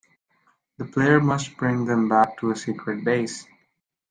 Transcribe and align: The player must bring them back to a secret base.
The 0.79 0.85
player 0.85 1.19
must 1.19 1.57
bring 1.57 1.85
them 1.85 2.09
back 2.09 2.39
to 2.39 2.49
a 2.49 2.55
secret 2.55 3.05
base. 3.05 3.45